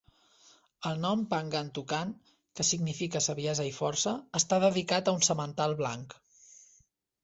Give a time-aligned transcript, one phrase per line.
[0.91, 2.15] El nom "Pangantucan",
[2.61, 6.23] que significa saviesa i força, està dedicat a un semental blanc.